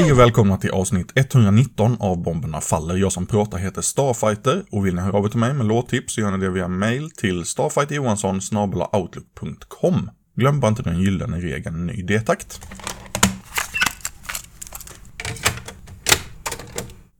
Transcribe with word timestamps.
Hej 0.00 0.12
och 0.12 0.18
välkomna 0.18 0.56
till 0.56 0.70
avsnitt 0.70 1.12
119 1.14 1.96
av 2.00 2.22
Bomberna 2.22 2.60
Faller. 2.60 2.96
Jag 2.96 3.12
som 3.12 3.26
pratar 3.26 3.58
heter 3.58 3.82
Starfighter 3.82 4.64
och 4.70 4.86
vill 4.86 4.94
ni 4.94 5.00
höra 5.00 5.18
av 5.18 5.24
er 5.24 5.28
till 5.28 5.38
mig 5.38 5.54
med 5.54 5.66
låttips 5.66 6.14
så 6.14 6.20
gör 6.20 6.30
ni 6.30 6.38
det 6.38 6.50
via 6.50 6.68
mail 6.68 7.10
till 7.10 7.44
starfighterjohansson 7.44 8.40
outlook.com. 8.92 10.10
Glöm 10.36 10.60
bara 10.60 10.68
inte 10.68 10.82
den 10.82 11.00
gyllene 11.00 11.40
regeln 11.40 11.86
ny 11.86 12.02
detakt. 12.02 12.60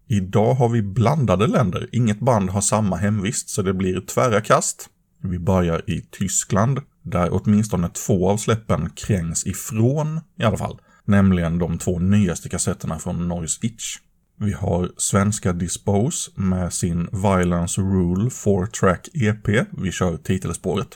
Idag 0.07 0.55
har 0.55 0.69
vi 0.69 0.83
blandade 0.83 1.47
länder. 1.47 1.89
Inget 1.93 2.21
band 2.21 2.51
har 2.51 2.61
samma 2.61 2.97
hemvist 2.97 3.49
så 3.49 3.63
det 3.63 3.75
blir 3.75 4.01
tvära 4.01 4.41
kast. 4.41 4.89
Vi 5.23 5.39
börjar 5.39 5.91
i 5.91 6.01
Tyskland, 6.11 6.81
där 7.03 7.29
åtminstone 7.33 7.89
två 7.89 8.31
av 8.31 8.37
släppen 8.37 8.91
krängs 8.91 9.47
ifrån 9.47 10.21
i 10.39 10.45
alla 10.45 10.57
fall 10.57 10.81
nämligen 11.05 11.59
de 11.59 11.79
två 11.79 11.99
nyaste 11.99 12.49
kassetterna 12.49 12.99
från 12.99 13.29
Noise 13.29 13.67
Itch. 13.67 13.97
Vi 14.37 14.53
har 14.53 14.91
svenska 14.97 15.53
Dispose 15.53 16.31
med 16.35 16.73
sin 16.73 17.09
Violence 17.13 17.81
Rule 17.81 18.29
4-track 18.29 19.09
EP. 19.15 19.67
Vi 19.83 19.93
kör 19.93 20.17
titelspåret. 20.17 20.89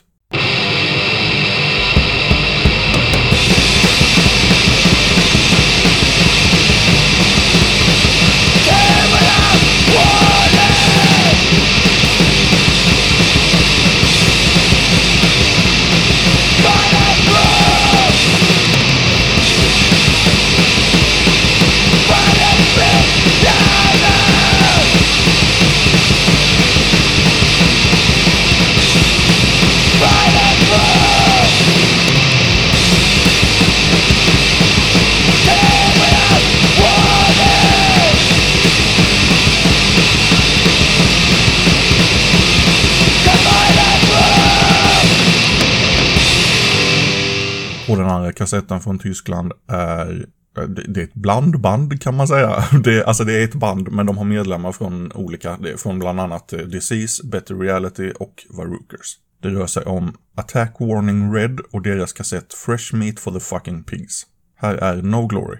Och 47.95 48.01
den 48.01 48.11
andra 48.11 48.31
kassetten 48.31 48.81
från 48.81 48.99
Tyskland 48.99 49.53
är 49.67 50.27
eh, 50.57 50.63
det 50.63 51.01
är 51.01 51.03
ett 51.03 51.13
blandband 51.13 52.01
kan 52.01 52.15
man 52.15 52.27
säga. 52.27 52.63
Det, 52.83 53.05
alltså 53.05 53.23
det 53.23 53.33
är 53.33 53.43
ett 53.43 53.55
band 53.55 53.91
men 53.91 54.05
de 54.05 54.17
har 54.17 54.25
medlemmar 54.25 54.71
från 54.71 55.11
olika, 55.11 55.57
det 55.57 55.71
är 55.71 55.77
från 55.77 55.99
bland 55.99 56.19
annat 56.19 56.53
eh, 56.53 56.59
Disease, 56.59 57.27
Better 57.27 57.55
Reality 57.55 58.11
och 58.19 58.45
Varukers. 58.49 59.17
Det 59.41 59.49
rör 59.49 59.67
sig 59.67 59.83
om 59.83 60.13
Attack 60.35 60.75
Warning 60.79 61.33
Red 61.33 61.59
och 61.71 61.81
deras 61.81 62.13
kassett 62.13 62.53
Fresh 62.53 62.95
Meat 62.95 63.19
for 63.19 63.31
the 63.31 63.39
Fucking 63.39 63.83
Pigs. 63.83 64.25
Här 64.57 64.75
är 64.75 65.01
No 65.01 65.27
Glory. 65.27 65.57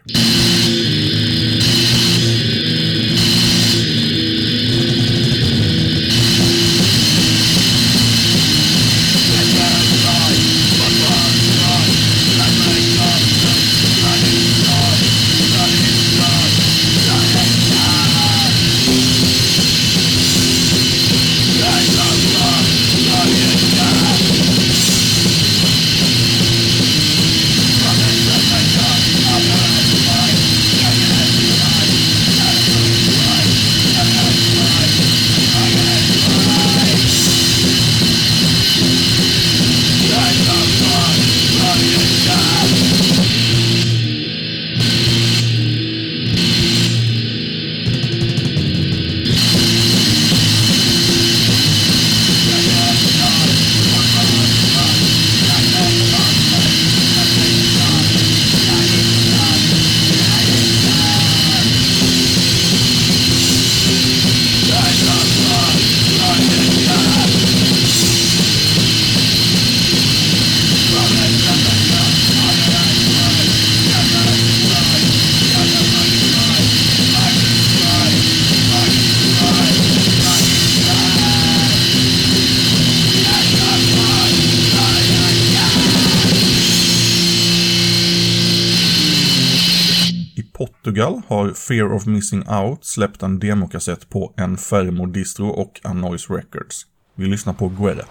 Portugal 90.85 91.21
har 91.27 91.53
Fear 91.53 91.93
of 91.93 92.05
Missing 92.05 92.49
Out 92.49 92.85
släppt 92.85 93.23
en 93.23 93.39
demokassett 93.39 94.09
på 94.09 94.33
Enfermo 94.37 95.05
Distro 95.05 95.47
och 95.47 95.79
Anoise 95.83 96.33
Records. 96.33 96.85
Vi 97.15 97.25
lyssnar 97.25 97.53
på 97.53 97.67
Guerra. 97.67 98.05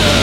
Yeah, 0.00 0.17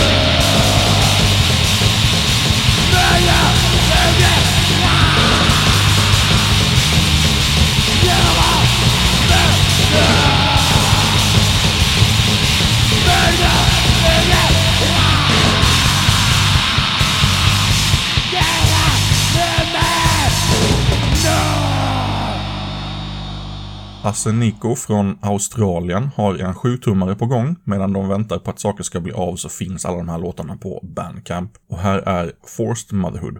Hasse 24.05 24.31
Niko 24.31 24.75
från 24.75 25.17
Australien 25.21 26.09
har 26.15 26.35
en 26.35 26.55
sjutummare 26.55 27.15
på 27.15 27.25
gång. 27.25 27.55
Medan 27.63 27.93
de 27.93 28.09
väntar 28.09 28.39
på 28.39 28.51
att 28.51 28.59
saker 28.59 28.83
ska 28.83 28.99
bli 28.99 29.11
av 29.11 29.35
så 29.35 29.49
finns 29.49 29.85
alla 29.85 29.97
de 29.97 30.09
här 30.09 30.19
låtarna 30.19 30.57
på 30.57 30.79
Bandcamp. 30.83 31.51
Och 31.69 31.77
här 31.77 31.97
är 31.97 32.31
Forced 32.43 32.97
Motherhood. 32.97 33.39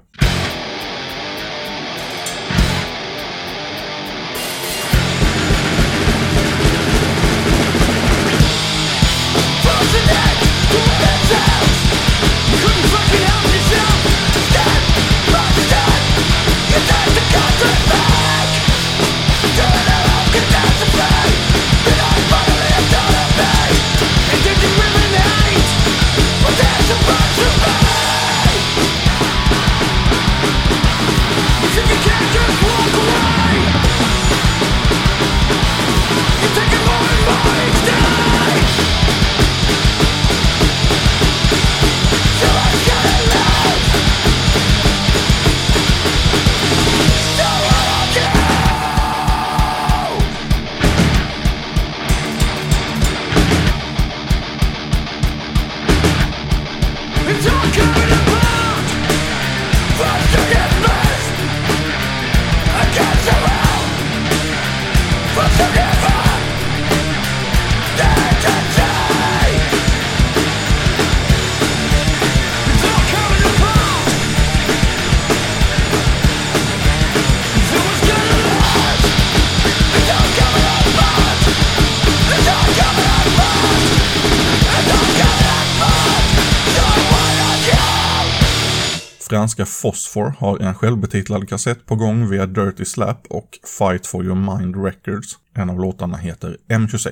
Franska 89.30 89.66
Phosphor 89.66 90.36
har 90.40 90.60
en 90.60 90.76
självbetitlad 90.76 91.50
kassett 91.50 91.86
på 91.86 91.96
gång 91.96 92.30
via 92.30 92.46
Dirty 92.46 92.86
Slap 92.86 93.26
och 93.30 93.50
Fight 93.80 94.08
for 94.08 94.26
your 94.26 94.58
mind 94.58 94.86
records. 94.86 95.38
En 95.56 95.70
av 95.70 95.80
låtarna 95.80 96.18
heter 96.18 96.58
M26. 96.70 97.12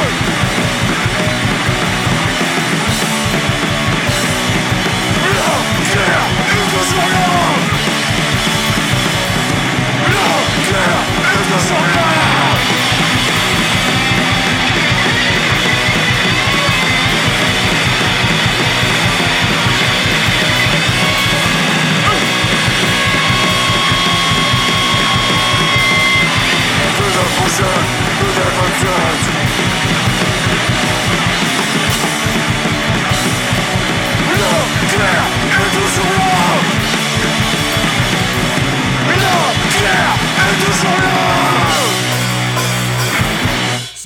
so 11.61 11.75
far. 11.75 12.20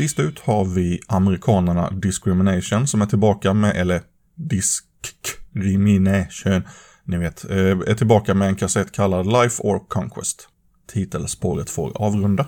Sist 0.05 0.19
ut 0.19 0.39
har 0.39 0.65
vi 0.65 0.99
amerikanerna 1.07 1.89
Discrimination 1.89 2.87
som 2.87 3.01
är 3.01 3.05
tillbaka 3.05 3.53
med, 3.53 3.75
eller 3.75 4.01
Discrimination, 4.35 6.63
ni 7.03 7.17
vet, 7.17 7.49
eh, 7.49 7.57
är 7.57 7.95
tillbaka 7.95 8.33
med 8.33 8.47
en 8.47 8.55
kassett 8.55 8.91
kallad 8.91 9.27
Life 9.27 9.63
or 9.63 9.79
Conquest. 9.87 10.47
Titelspåret 10.93 11.69
får 11.69 12.01
avrunda. 12.01 12.47